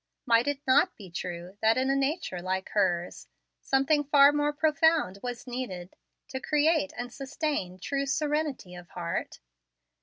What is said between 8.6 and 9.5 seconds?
of heart?